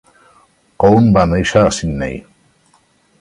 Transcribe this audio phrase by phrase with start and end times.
[0.83, 2.17] Chowne va néixer a Sydney.